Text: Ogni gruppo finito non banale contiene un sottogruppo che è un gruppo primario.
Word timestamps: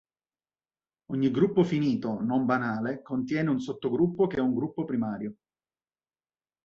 Ogni 1.11 1.29
gruppo 1.29 1.63
finito 1.63 2.21
non 2.23 2.43
banale 2.47 3.03
contiene 3.03 3.51
un 3.51 3.59
sottogruppo 3.59 4.25
che 4.25 4.37
è 4.37 4.39
un 4.39 4.55
gruppo 4.55 4.83
primario. 4.83 5.35